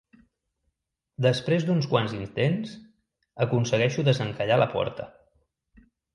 Després 1.25 1.67
d'uns 1.67 1.87
quants 1.91 2.15
intents, 2.21 2.73
aconsegueixo 3.47 4.09
desencallar 4.09 4.61
la 4.65 4.71
porta. 4.75 5.09